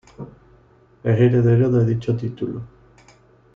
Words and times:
Es 1.03 1.19
heredero 1.19 1.69
de 1.69 1.85
dicho 1.85 2.15
título. 2.17 2.63